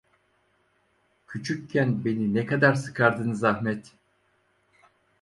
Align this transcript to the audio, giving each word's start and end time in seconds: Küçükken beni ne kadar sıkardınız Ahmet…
Küçükken 1.27 2.05
beni 2.05 2.33
ne 2.33 2.45
kadar 2.45 2.73
sıkardınız 2.75 3.43
Ahmet… 3.43 3.93